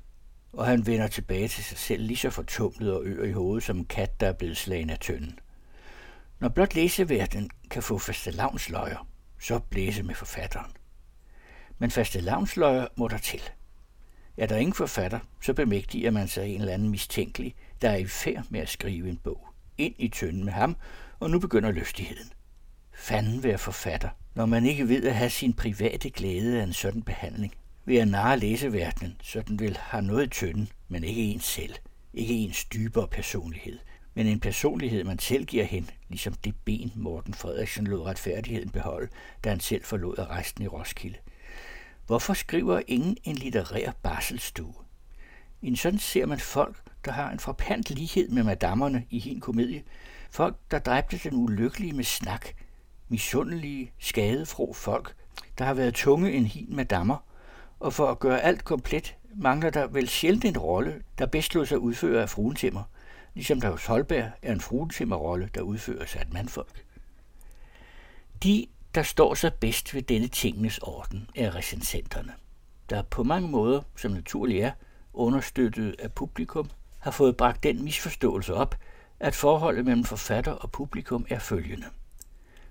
og 0.52 0.66
han 0.66 0.86
vender 0.86 1.06
tilbage 1.06 1.48
til 1.48 1.64
sig 1.64 1.78
selv 1.78 2.02
lige 2.02 2.16
så 2.16 2.30
fortumlet 2.30 2.94
og 2.94 3.02
ør 3.04 3.24
i 3.24 3.32
hovedet 3.32 3.64
som 3.64 3.78
en 3.78 3.84
kat, 3.84 4.20
der 4.20 4.26
er 4.26 4.32
blevet 4.32 4.56
slagen 4.56 4.90
af 4.90 4.98
tønden. 4.98 5.38
Når 6.40 6.48
blot 6.48 6.74
læseverden 6.74 7.50
kan 7.70 7.82
få 7.82 7.98
fastelavnsløjer, 7.98 9.08
så 9.40 9.58
blæse 9.58 10.02
med 10.02 10.14
forfatteren. 10.14 10.70
Men 11.78 11.90
fastelavnsløjer 11.90 12.86
må 12.96 13.08
der 13.08 13.18
til. 13.18 13.42
Er 14.36 14.46
der 14.46 14.56
ingen 14.56 14.74
forfatter, 14.74 15.18
så 15.42 15.54
bemægtiger 15.54 16.10
man 16.10 16.28
sig 16.28 16.48
en 16.48 16.60
eller 16.60 16.74
anden 16.74 16.88
mistænkelig, 16.88 17.54
der 17.82 17.90
er 17.90 17.96
i 17.96 18.06
færd 18.06 18.44
med 18.50 18.60
at 18.60 18.68
skrive 18.68 19.08
en 19.08 19.16
bog. 19.16 19.48
Ind 19.78 19.94
i 19.98 20.08
tønden 20.08 20.44
med 20.44 20.52
ham, 20.52 20.76
og 21.20 21.30
nu 21.30 21.38
begynder 21.38 21.70
lystigheden. 21.70 22.32
Fanden 22.94 23.42
være 23.42 23.58
forfatter, 23.58 24.08
når 24.34 24.46
man 24.46 24.66
ikke 24.66 24.88
ved 24.88 25.04
at 25.04 25.14
have 25.14 25.30
sin 25.30 25.52
private 25.52 26.10
glæde 26.10 26.60
af 26.60 26.62
en 26.62 26.72
sådan 26.72 27.02
behandling. 27.02 27.54
Ved 27.84 27.96
at 27.96 28.08
narre 28.08 28.38
læseverdenen, 28.38 29.16
så 29.22 29.42
den 29.42 29.58
vil 29.58 29.76
have 29.76 30.02
noget 30.02 30.26
i 30.26 30.30
tønden, 30.40 30.68
men 30.88 31.04
ikke 31.04 31.22
en 31.22 31.40
selv. 31.40 31.74
Ikke 32.14 32.34
ens 32.34 32.64
dybere 32.64 33.08
personlighed 33.08 33.78
men 34.18 34.26
en 34.26 34.40
personlighed, 34.40 35.04
man 35.04 35.18
selv 35.18 35.44
giver 35.44 35.64
hen, 35.64 35.90
ligesom 36.08 36.32
det 36.32 36.54
ben 36.64 36.92
Morten 36.96 37.34
Frederiksen 37.34 37.86
lod 37.86 38.06
retfærdigheden 38.06 38.70
beholde, 38.70 39.08
da 39.44 39.48
han 39.48 39.60
selv 39.60 39.84
forlod 39.84 40.18
resten 40.18 40.64
i 40.64 40.66
Roskilde. 40.66 41.18
Hvorfor 42.06 42.34
skriver 42.34 42.82
ingen 42.86 43.16
en 43.24 43.36
litterær 43.36 43.90
barselstue? 44.02 44.74
En 45.62 45.76
sådan 45.76 45.98
ser 45.98 46.26
man 46.26 46.38
folk, 46.38 46.76
der 47.04 47.12
har 47.12 47.30
en 47.30 47.38
forpant 47.38 47.90
lighed 47.90 48.28
med 48.28 48.42
madammerne 48.42 49.04
i 49.10 49.18
hin 49.18 49.40
komedie. 49.40 49.82
Folk, 50.30 50.56
der 50.70 50.78
dræbte 50.78 51.18
den 51.18 51.34
ulykkelige 51.34 51.92
med 51.92 52.04
snak. 52.04 52.46
Misundelige, 53.08 53.92
skadefro 53.98 54.72
folk, 54.72 55.14
der 55.58 55.64
har 55.64 55.74
været 55.74 55.94
tunge 55.94 56.32
en 56.32 56.46
hin 56.46 56.76
madammer. 56.76 57.16
Og 57.80 57.92
for 57.92 58.06
at 58.06 58.18
gøre 58.18 58.40
alt 58.40 58.64
komplet, 58.64 59.16
mangler 59.34 59.70
der 59.70 59.86
vel 59.86 60.08
sjældent 60.08 60.44
en 60.44 60.58
rolle, 60.58 61.02
der 61.18 61.26
bedst 61.26 61.54
lod 61.54 61.66
sig 61.66 61.78
udføre 61.78 62.22
af 62.22 62.30
fruentimmer– 62.30 62.82
ligesom 63.38 63.60
der 63.60 63.70
hos 63.70 63.86
Holberg 63.86 64.30
er 64.42 64.52
en 64.52 64.60
fruentimmerrolle, 64.60 65.50
der 65.54 65.60
udføres 65.60 66.16
af 66.16 66.20
et 66.20 66.32
mandfolk. 66.32 66.84
De, 68.42 68.66
der 68.94 69.02
står 69.02 69.34
sig 69.34 69.54
bedst 69.54 69.94
ved 69.94 70.02
denne 70.02 70.28
tingenes 70.28 70.78
orden, 70.78 71.30
er 71.36 71.54
recensenterne, 71.54 72.32
der 72.90 73.02
på 73.02 73.22
mange 73.22 73.48
måder, 73.48 73.82
som 73.96 74.10
naturligt 74.10 74.64
er, 74.64 74.72
understøttet 75.12 75.96
af 75.98 76.12
publikum, 76.12 76.70
har 76.98 77.10
fået 77.10 77.36
bragt 77.36 77.62
den 77.62 77.84
misforståelse 77.84 78.54
op, 78.54 78.74
at 79.20 79.34
forholdet 79.34 79.84
mellem 79.84 80.04
forfatter 80.04 80.52
og 80.52 80.70
publikum 80.70 81.26
er 81.30 81.38
følgende. 81.38 81.86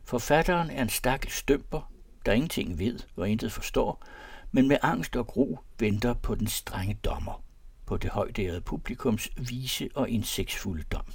Forfatteren 0.04 0.70
er 0.70 0.82
en 0.82 0.90
stakkel 0.90 1.32
stømper, 1.32 1.92
der 2.26 2.34
ingenting 2.34 2.80
ved 2.80 3.00
og 3.16 3.30
intet 3.30 3.52
forstår, 3.52 4.04
men 4.52 4.68
med 4.68 4.78
angst 4.82 5.16
og 5.16 5.28
gro 5.28 5.60
venter 5.80 6.14
på 6.14 6.36
den 6.36 6.48
strenge 6.48 6.94
dommer 7.04 7.47
på 7.88 7.98
det 7.98 8.10
højdærede 8.10 8.62
publikums 8.62 9.30
vise 9.38 9.90
og 9.96 10.10
indsigtsfulde 10.10 10.84
dom. 10.92 11.06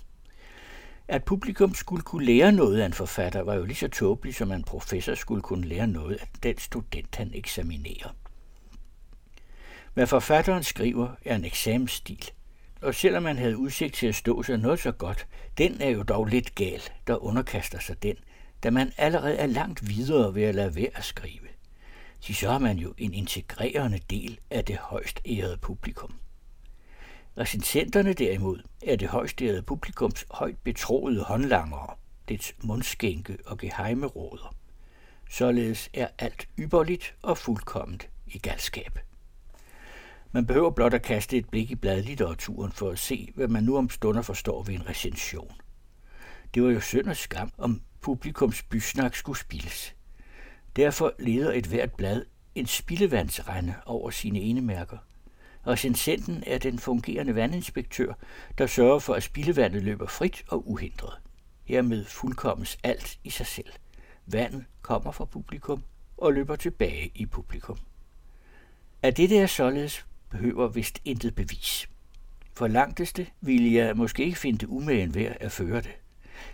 At 1.08 1.24
publikum 1.24 1.74
skulle 1.74 2.02
kunne 2.02 2.24
lære 2.24 2.52
noget 2.52 2.80
af 2.80 2.86
en 2.86 2.92
forfatter, 2.92 3.40
var 3.40 3.54
jo 3.54 3.64
lige 3.64 3.76
så 3.76 3.88
tåbeligt, 3.88 4.36
som 4.36 4.52
en 4.52 4.64
professor 4.64 5.14
skulle 5.14 5.42
kunne 5.42 5.68
lære 5.68 5.86
noget 5.86 6.16
af 6.16 6.28
den 6.42 6.58
student, 6.58 7.16
han 7.16 7.30
eksaminerer. 7.34 8.16
Hvad 9.94 10.06
forfatteren 10.06 10.62
skriver, 10.62 11.08
er 11.24 11.34
en 11.34 11.44
eksamensstil, 11.44 12.30
og 12.82 12.94
selvom 12.94 13.22
man 13.22 13.38
havde 13.38 13.56
udsigt 13.56 13.94
til 13.94 14.06
at 14.06 14.14
stå 14.14 14.42
sig 14.42 14.58
noget 14.58 14.80
så 14.80 14.92
godt, 14.92 15.26
den 15.58 15.80
er 15.80 15.88
jo 15.88 16.02
dog 16.02 16.26
lidt 16.26 16.54
gal, 16.54 16.82
der 17.06 17.24
underkaster 17.24 17.78
sig 17.78 18.02
den, 18.02 18.16
da 18.62 18.70
man 18.70 18.92
allerede 18.96 19.36
er 19.36 19.46
langt 19.46 19.88
videre 19.88 20.34
ved 20.34 20.42
at 20.42 20.54
lade 20.54 20.76
være 20.76 20.90
at 20.94 21.04
skrive. 21.04 21.48
Så 22.20 22.48
er 22.48 22.58
man 22.58 22.78
jo 22.78 22.94
en 22.98 23.14
integrerende 23.14 24.00
del 24.10 24.38
af 24.50 24.64
det 24.64 24.76
højst 24.76 25.20
ærede 25.26 25.56
publikum. 25.56 26.21
Recensenterne 27.38 28.12
derimod 28.12 28.58
er 28.82 28.96
det 28.96 29.08
højstærede 29.08 29.62
publikums 29.62 30.26
højt 30.30 30.58
betroede 30.64 31.22
håndlangere, 31.22 31.94
dets 32.28 32.54
mundskænke 32.62 33.38
og 33.46 33.58
geheime 33.58 34.06
råder. 34.06 34.54
Således 35.30 35.90
er 35.94 36.08
alt 36.18 36.48
ypperligt 36.58 37.14
og 37.22 37.38
fuldkomment 37.38 38.08
i 38.26 38.38
galskab. 38.38 38.98
Man 40.32 40.46
behøver 40.46 40.70
blot 40.70 40.94
at 40.94 41.02
kaste 41.02 41.36
et 41.36 41.48
blik 41.48 41.70
i 41.70 41.74
bladlitteraturen 41.74 42.72
for 42.72 42.90
at 42.90 42.98
se, 42.98 43.32
hvad 43.34 43.48
man 43.48 43.64
nu 43.64 43.76
om 43.76 43.90
stunder 43.90 44.22
forstår 44.22 44.62
ved 44.62 44.74
en 44.74 44.88
recension. 44.88 45.52
Det 46.54 46.62
var 46.62 46.70
jo 46.70 46.80
synd 46.80 47.06
og 47.06 47.16
skam, 47.16 47.52
om 47.58 47.82
publikums 48.00 48.62
bysnak 48.62 49.14
skulle 49.14 49.38
spilles. 49.38 49.94
Derfor 50.76 51.12
leder 51.18 51.52
et 51.52 51.66
hvert 51.66 51.92
blad 51.92 52.24
en 52.54 52.66
spildevandsrende 52.66 53.74
over 53.86 54.10
sine 54.10 54.40
enemærker– 54.40 54.98
Recensenten 55.66 56.44
er 56.46 56.58
den 56.58 56.78
fungerende 56.78 57.34
vandinspektør, 57.34 58.12
der 58.58 58.66
sørger 58.66 58.98
for, 58.98 59.14
at 59.14 59.22
spildevandet 59.22 59.82
løber 59.82 60.06
frit 60.06 60.44
og 60.48 60.70
uhindret. 60.70 61.14
Hermed 61.64 62.04
fuldkommes 62.04 62.78
alt 62.82 63.18
i 63.24 63.30
sig 63.30 63.46
selv. 63.46 63.72
Vandet 64.26 64.64
kommer 64.82 65.12
fra 65.12 65.24
publikum 65.24 65.82
og 66.16 66.32
løber 66.32 66.56
tilbage 66.56 67.10
i 67.14 67.26
publikum. 67.26 67.78
At 69.02 69.16
det 69.16 69.38
er 69.38 69.46
således, 69.46 70.06
behøver 70.30 70.68
vist 70.68 71.00
intet 71.04 71.34
bevis. 71.34 71.88
For 72.54 72.66
langteste 72.66 73.26
ville 73.40 73.72
jeg 73.72 73.96
måske 73.96 74.24
ikke 74.24 74.38
finde 74.38 74.58
det 74.58 74.66
umagen 74.66 75.14
værd 75.14 75.36
at 75.40 75.52
føre 75.52 75.80
det. 75.80 75.96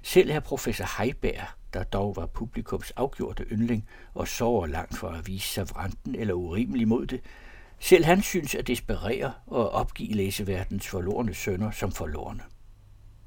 Selv 0.03 0.31
her 0.31 0.41
professor 0.41 1.03
Heiberg, 1.03 1.47
der 1.73 1.83
dog 1.83 2.17
var 2.17 2.27
publikums 2.27 2.91
afgjorte 2.91 3.45
yndling 3.53 3.89
og 4.15 4.29
sover 4.29 4.67
langt 4.67 4.97
fra 4.97 5.19
at 5.19 5.27
vise 5.27 5.49
sig 5.49 5.71
vranten 5.71 6.15
eller 6.15 6.35
urimelig 6.35 6.89
mod 6.89 7.07
det, 7.07 7.21
selv 7.79 8.05
han 8.05 8.23
synes 8.23 8.55
at 8.55 8.67
desperere 8.67 9.33
og 9.47 9.71
opgive 9.71 10.13
læseverdens 10.13 10.89
forlorne 10.89 11.35
sønner 11.35 11.71
som 11.71 11.93
forlorne. 11.93 12.43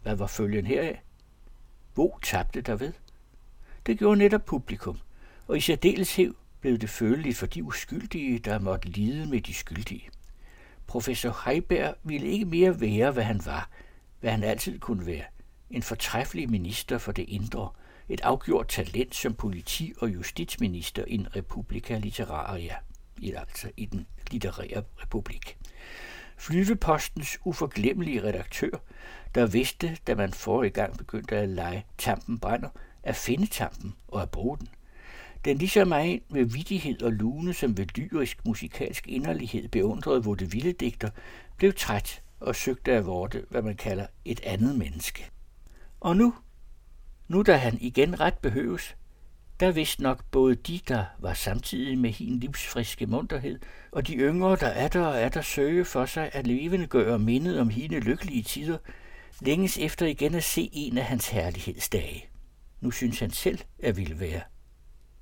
Hvad 0.04 0.16
var 0.16 0.28
følgen 0.28 0.66
heraf? 0.66 1.02
Bo 1.94 2.18
tabte 2.24 2.62
derved. 2.62 2.94
Det 3.86 3.98
gjorde 3.98 4.18
netop 4.18 4.46
publikum, 4.46 5.00
og 5.48 5.58
i 5.58 5.62
særdeleshed 5.62 6.34
blev 6.62 6.78
det 6.78 6.90
føleligt 6.90 7.38
for 7.38 7.46
de 7.46 7.64
uskyldige, 7.64 8.40
der 8.40 8.60
måtte 8.60 8.88
lide 8.88 9.30
med 9.30 9.42
de 9.42 9.54
skyldige. 9.54 10.10
Professor 10.88 11.42
Heiberg 11.46 11.96
ville 12.04 12.28
ikke 12.28 12.46
mere 12.46 12.82
være, 12.82 13.12
hvad 13.12 13.24
han 13.24 13.42
var, 13.46 13.70
hvad 14.20 14.32
han 14.32 14.44
altid 14.44 14.80
kunne 14.80 15.06
være. 15.06 15.24
En 15.70 15.84
fortræffelig 15.84 16.50
minister 16.50 16.98
for 16.98 17.12
det 17.12 17.26
indre, 17.28 17.70
et 18.10 18.22
afgjort 18.22 18.68
talent 18.68 19.16
som 19.16 19.34
politi- 19.34 19.94
og 19.98 20.14
justitsminister 20.14 21.06
i 21.08 21.14
en 21.14 21.36
republika 21.36 21.98
literaria, 21.98 22.76
altså 23.30 23.72
i 23.78 23.86
den 23.86 24.08
litterære 24.32 24.84
republik. 24.98 25.58
Flyvepostens 26.38 27.38
uforglemmelige 27.46 28.24
redaktør, 28.24 28.70
der 29.36 29.46
vidste, 29.46 29.98
da 30.08 30.16
man 30.16 30.34
for 30.34 30.64
i 30.64 30.70
gang 30.70 30.98
begyndte 30.98 31.38
at 31.38 31.50
lege 31.50 31.86
tampen 31.98 32.40
brænder, 32.40 32.70
at 33.04 33.16
finde 33.16 33.48
tampen 33.48 33.96
og 34.08 34.22
at 34.22 34.30
bruge 34.30 34.58
den. 34.58 34.68
Den 35.46 35.58
lige 35.58 35.70
så 35.70 35.86
meget 35.86 36.22
med 36.30 36.46
vidighed 36.46 37.02
og 37.02 37.12
lune 37.12 37.54
som 37.54 37.78
ved 37.78 37.86
lyrisk 37.86 38.46
musikalsk 38.46 39.08
inderlighed 39.08 39.68
beundrede 39.68 40.52
vilde 40.52 40.74
digter, 40.74 41.10
blev 41.58 41.74
træt 41.74 42.22
og 42.40 42.56
søgte 42.56 42.92
at 42.92 43.06
vorte, 43.06 43.46
hvad 43.50 43.62
man 43.62 43.76
kalder 43.76 44.08
et 44.26 44.42
andet 44.44 44.76
menneske. 44.76 45.30
Og 46.00 46.18
nu, 46.18 46.34
nu 47.28 47.42
da 47.42 47.56
han 47.56 47.78
igen 47.82 48.20
ret 48.20 48.38
behøves, 48.38 48.96
der 49.62 49.72
vidste 49.72 50.04
nok 50.04 50.24
både 50.32 50.56
de, 50.56 50.80
der 50.88 51.06
var 51.20 51.34
samtidig 51.34 51.98
med 51.98 52.10
hin 52.10 52.40
livsfriske 52.40 53.06
munterhed, 53.06 53.60
og 53.92 54.08
de 54.08 54.16
yngre, 54.16 54.56
der 54.56 54.68
er 54.68 54.88
der 54.88 55.06
og 55.06 55.18
er 55.18 55.30
der 55.30 55.42
søge 55.42 55.86
for 55.86 56.06
sig 56.06 56.30
at 56.34 56.48
levende 56.48 56.88
gøre 56.88 57.20
mindet 57.20 57.60
om 57.60 57.70
hine 57.70 58.00
lykkelige 58.00 58.44
tider, 58.44 58.78
længes 59.42 59.78
efter 59.78 60.06
igen 60.06 60.36
at 60.36 60.44
se 60.44 60.70
en 60.74 60.98
af 60.98 61.04
hans 61.04 61.30
herlighedsdage. 61.30 62.26
Nu 62.82 62.92
synes 62.92 63.20
han 63.20 63.32
selv 63.32 63.60
at 63.84 63.98
ville 63.98 64.20
være. 64.20 64.42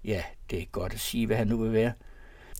Ja, 0.03 0.23
det 0.49 0.61
er 0.61 0.65
godt 0.65 0.93
at 0.93 0.99
sige, 0.99 1.25
hvad 1.25 1.37
han 1.37 1.47
nu 1.47 1.57
vil 1.57 1.73
være– 1.73 1.93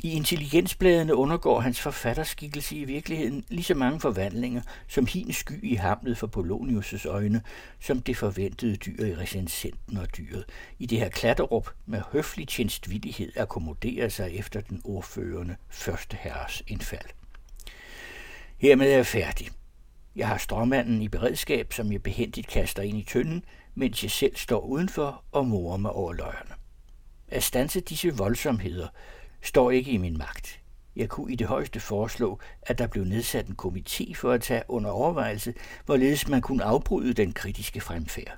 i 0.04 0.14
intelligensbladene 0.14 1.16
undergår 1.16 1.60
hans 1.60 1.80
forfatterskikkelse 1.80 2.76
i 2.76 2.84
virkeligheden 2.84 3.46
lige 3.50 3.64
så 3.64 3.74
mange 3.74 4.00
forvandlinger, 4.00 4.62
som 4.88 5.06
hin 5.06 5.34
sky 5.34 5.64
i 5.64 5.76
hamlet 5.76 6.18
for 6.18 6.28
Polonius' 6.28 7.08
øjne, 7.08 7.42
som 7.80 8.02
det 8.02 8.18
forventede 8.18 8.76
dyr 8.76 9.06
i 9.06 9.16
recensenten 9.16 9.98
og 9.98 10.18
dyret. 10.18 10.46
I 10.80 10.86
det 10.86 11.00
her 11.00 11.10
klatterup 11.10 11.70
med 11.86 12.02
høflig 12.12 12.48
tjenstvillighed 12.48 13.32
akkommoderer 13.38 14.10
sig 14.10 14.36
efter 14.36 14.62
den 14.62 14.82
ordførende 14.84 15.56
første 15.70 16.18
herres 16.22 16.64
indfald. 16.68 17.10
Hermed 18.58 18.92
er 18.92 18.96
jeg 18.96 19.06
færdig. 19.06 19.48
Jeg 20.16 20.28
har 20.28 20.38
stråmanden 20.38 21.02
i 21.02 21.08
beredskab, 21.08 21.74
som 21.74 21.92
jeg 21.92 22.04
behendigt 22.04 22.48
kaster 22.48 22.84
ind 22.84 22.98
i 22.98 23.04
tønden, 23.04 23.46
mens 23.76 24.04
jeg 24.04 24.12
selv 24.12 24.36
står 24.36 24.60
udenfor 24.60 25.24
og 25.32 25.48
morer 25.48 25.78
mig 25.78 25.92
over 25.92 26.14
løjerne. 26.14 26.56
At 27.28 27.44
stanse 27.44 27.80
disse 27.80 28.18
voldsomheder– 28.18 28.88
står 29.42 29.72
ikke 29.72 29.92
i 29.92 29.98
min 29.98 30.18
magt. 30.18 30.60
Jeg 30.96 31.10
kunne 31.10 31.32
i 31.32 31.36
det 31.36 31.48
højeste 31.48 31.80
foreslå, 31.80 32.40
at 32.62 32.78
der 32.78 32.88
blev 32.88 33.04
nedsat 33.04 33.48
en 33.48 33.56
komité 33.62 34.14
for 34.16 34.32
at 34.32 34.42
tage 34.42 34.64
under 34.68 34.90
overvejelse, 34.90 35.54
hvorledes 35.86 36.28
man 36.28 36.42
kunne 36.42 36.64
afbryde 36.64 37.14
den 37.14 37.34
kritiske 37.34 37.82
fremfærd. 37.82 38.38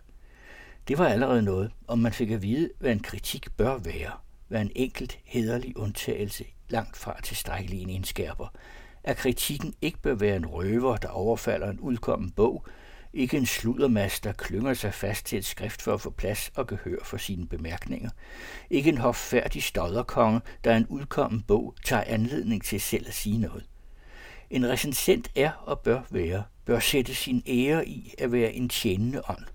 Det 0.88 0.98
var 0.98 1.08
allerede 1.08 1.42
noget, 1.42 1.72
om 1.88 2.00
man 2.00 2.14
fik 2.14 2.32
at 2.32 2.42
vide, 2.42 2.70
hvad 2.80 2.92
en 2.92 3.00
kritik 3.00 3.58
bør 3.58 3.78
være, 3.78 4.12
hvad 4.48 4.62
en 4.62 4.72
enkelt 4.76 5.20
hederlig 5.26 5.78
undtagelse 5.78 6.46
langt 6.70 6.98
fra 6.98 7.22
tilstrækkelig 7.24 7.82
en 7.82 7.90
indskærper, 7.90 8.48
at 9.04 9.18
kritikken 9.18 9.74
ikke 9.82 10.00
bør 10.02 10.16
være 10.16 10.36
en 10.36 10.46
røver, 10.46 10.98
der 10.98 11.08
overfalder 11.08 11.70
en 11.70 11.80
udkommen 11.80 12.32
bog, 12.32 12.66
ikke 13.14 13.38
en 13.38 13.46
sludermast, 13.46 14.24
der 14.24 14.32
klynger 14.32 14.74
sig 14.74 14.94
fast 14.94 15.26
til 15.26 15.38
et 15.38 15.46
skrift 15.46 15.82
for 15.82 15.94
at 15.94 16.02
få 16.02 16.10
plads 16.10 16.52
og 16.56 16.68
gehør 16.68 16.98
for 17.04 17.18
sine 17.18 17.48
bemærkninger. 17.48 18.10
Ikke 18.70 18.90
en 18.90 18.98
hoffærdig 18.98 19.64
stodderkonge, 19.64 20.42
der 20.64 20.76
en 20.76 20.88
udkommen 20.88 21.42
bog 21.42 21.76
tager 21.84 22.04
anledning 22.04 22.64
til 22.64 22.82
selv 22.82 23.08
at 23.08 23.14
sige 23.14 23.38
noget. 23.38 23.66
En 24.50 24.70
recensent 24.70 25.32
er 25.36 25.52
og 25.52 25.80
bør 25.80 26.02
være, 26.10 26.44
bør 26.66 26.80
sætte 26.80 27.16
sin 27.16 27.44
ære 27.48 27.88
i 27.88 28.14
at 28.18 28.32
være 28.32 28.54
en 28.54 28.70
tjenende 28.70 29.22
ånd. 29.30 29.46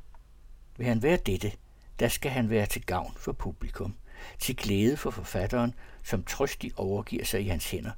Vil 0.77 0.87
han 0.87 1.03
være 1.03 1.19
dette, 1.27 1.53
der 1.99 2.09
skal 2.09 2.31
han 2.31 2.51
være 2.51 2.67
til 2.67 2.87
gavn 2.87 3.13
for 3.17 3.33
publikum, 3.33 3.95
til 4.39 4.57
glæde 4.57 4.97
for 4.97 5.11
forfatteren, 5.11 5.75
som 6.03 6.25
trøstig 6.25 6.73
overgiver 6.77 7.25
sig 7.25 7.41
i 7.41 7.49
hans 7.49 7.71
hænder, 7.71 7.91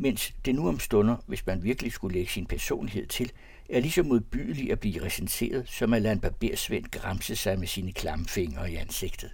mens 0.00 0.32
det 0.44 0.54
nu 0.54 0.68
om 0.68 0.80
stunder, 0.80 1.16
hvis 1.26 1.46
man 1.46 1.62
virkelig 1.62 1.92
skulle 1.92 2.14
lægge 2.14 2.32
sin 2.32 2.46
personlighed 2.46 3.06
til, 3.06 3.32
er 3.68 3.80
lige 3.80 3.92
så 3.92 4.02
modbydelig 4.02 4.72
at 4.72 4.80
blive 4.80 5.04
recenseret, 5.04 5.68
som 5.68 5.94
at 5.94 6.02
lade 6.02 6.12
en 6.12 6.20
barbersvend 6.20 6.84
gramse 6.90 7.36
sig 7.36 7.58
med 7.58 7.66
sine 7.66 7.92
klamme 7.92 8.26
fingre 8.26 8.72
i 8.72 8.76
ansigtet. 8.76 9.30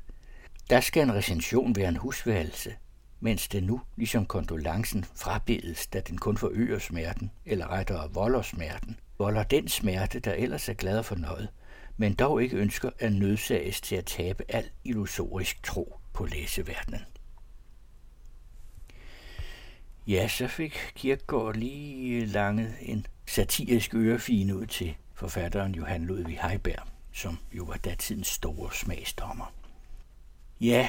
Der 0.71 0.81
skal 0.81 1.03
en 1.03 1.15
recension 1.15 1.77
være 1.77 1.89
en 1.89 1.97
husværelse, 1.97 2.75
mens 3.21 3.49
det 3.49 3.63
nu, 3.63 3.81
ligesom 3.97 4.27
kondolancen, 4.27 5.05
frabedes, 5.15 5.87
da 5.87 6.01
den 6.01 6.19
kun 6.19 6.37
forøger 6.37 6.79
smerten, 6.79 7.31
eller 7.45 7.67
rettere 7.73 8.11
volder 8.13 8.43
smerten, 8.43 9.01
volder 9.19 9.43
den 9.43 9.69
smerte, 9.69 10.21
der 10.21 10.33
ellers 10.33 10.69
er 10.69 10.75
glad 10.75 11.03
for 11.03 11.15
noget, 11.15 11.49
men 11.97 12.15
dog 12.15 12.43
ikke 12.43 12.57
ønsker 12.57 12.91
at 12.99 13.13
nødsages 13.13 13.81
til 13.81 13.97
at 13.97 14.07
tabe 14.07 14.45
al 14.49 14.65
illusorisk 14.85 15.63
tro 15.63 15.97
på 16.13 16.27
læseverdenen. 16.27 17.01
Ja, 20.07 20.29
så 20.29 20.49
fik 20.49 20.93
Kirkegaard 20.95 21.55
lige 21.55 22.27
langet 22.27 22.75
en 22.81 23.07
satirisk 23.27 23.95
ørefine 23.95 24.57
ud 24.57 24.67
til 24.67 24.97
forfatteren 25.15 25.75
Johan 25.75 26.05
Ludvig 26.05 26.39
Heiberg, 26.43 26.87
som 27.13 27.39
jo 27.53 27.65
var 27.65 27.77
datidens 27.77 28.27
store 28.27 28.75
smagsdommer. 28.75 29.53
Ja, 30.61 30.89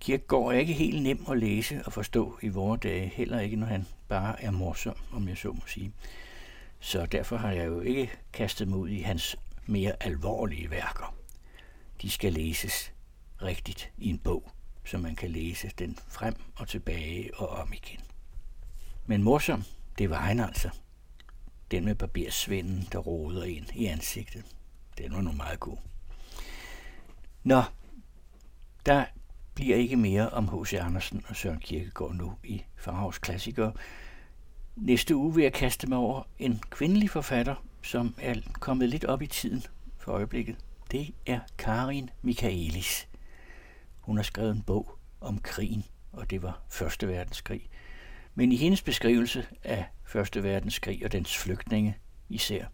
Kirkegaard 0.00 0.46
er 0.46 0.58
ikke 0.58 0.72
helt 0.72 1.02
nem 1.02 1.24
at 1.30 1.38
læse 1.38 1.82
og 1.86 1.92
forstå 1.92 2.38
i 2.42 2.48
vore 2.48 2.76
dage, 2.76 3.08
heller 3.08 3.40
ikke 3.40 3.56
når 3.56 3.66
han 3.66 3.86
bare 4.08 4.42
er 4.42 4.50
morsom, 4.50 4.96
om 5.12 5.28
jeg 5.28 5.38
så 5.38 5.52
må 5.52 5.62
sige. 5.66 5.92
Så 6.80 7.06
derfor 7.06 7.36
har 7.36 7.52
jeg 7.52 7.66
jo 7.66 7.80
ikke 7.80 8.10
kastet 8.32 8.68
mig 8.68 8.78
ud 8.78 8.88
i 8.88 9.00
hans 9.00 9.36
mere 9.66 9.92
alvorlige 10.00 10.70
værker. 10.70 11.14
De 12.02 12.10
skal 12.10 12.32
læses 12.32 12.92
rigtigt 13.42 13.92
i 13.98 14.08
en 14.08 14.18
bog, 14.18 14.50
så 14.84 14.98
man 14.98 15.16
kan 15.16 15.30
læse 15.30 15.70
den 15.78 15.98
frem 16.08 16.34
og 16.56 16.68
tilbage 16.68 17.30
og 17.34 17.48
om 17.48 17.72
igen. 17.72 18.00
Men 19.06 19.22
morsom, 19.22 19.64
det 19.98 20.10
var 20.10 20.20
han 20.20 20.40
altså. 20.40 20.70
Den 21.70 21.84
med 21.84 21.94
barbersvenden, 21.94 22.88
der 22.92 22.98
roder 22.98 23.44
ind 23.44 23.66
i 23.74 23.86
ansigtet. 23.86 24.44
Den 24.98 25.12
var 25.12 25.20
nu 25.20 25.32
meget 25.32 25.60
god. 25.60 25.76
Nå, 27.44 27.62
der 28.86 29.04
bliver 29.54 29.76
ikke 29.76 29.96
mere 29.96 30.30
om 30.30 30.48
H.C. 30.48 30.72
Andersen 30.72 31.24
og 31.28 31.36
Søren 31.36 31.60
Kierkegaard 31.60 32.14
nu 32.14 32.32
i 32.44 32.62
Farhavs 32.76 33.18
Klassikere. 33.18 33.72
Næste 34.76 35.16
uge 35.16 35.34
vil 35.34 35.42
jeg 35.42 35.52
kaste 35.52 35.86
mig 35.86 35.98
over 35.98 36.22
en 36.38 36.62
kvindelig 36.70 37.10
forfatter, 37.10 37.54
som 37.82 38.14
er 38.18 38.34
kommet 38.52 38.88
lidt 38.88 39.04
op 39.04 39.22
i 39.22 39.26
tiden 39.26 39.62
for 39.98 40.12
øjeblikket. 40.12 40.56
Det 40.90 41.14
er 41.26 41.40
Karin 41.58 42.10
Michaelis. 42.22 43.09
Hun 44.10 44.16
har 44.16 44.24
skrevet 44.24 44.50
en 44.50 44.62
bog 44.62 44.98
om 45.20 45.38
krigen, 45.38 45.84
og 46.12 46.30
det 46.30 46.42
var 46.42 46.62
Første 46.68 47.08
Verdenskrig. 47.08 47.68
Men 48.34 48.52
i 48.52 48.56
hendes 48.56 48.82
beskrivelse 48.82 49.46
af 49.64 49.84
Første 50.04 50.42
Verdenskrig 50.42 51.04
og 51.04 51.12
dens 51.12 51.36
flygtninge 51.36 51.98
især, 52.28 52.66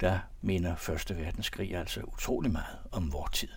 der 0.00 0.18
minder 0.40 0.76
Første 0.76 1.16
Verdenskrig 1.16 1.76
altså 1.76 2.00
utrolig 2.00 2.52
meget 2.52 2.78
om 2.92 3.12
vor 3.12 3.28
tid. 3.32 3.48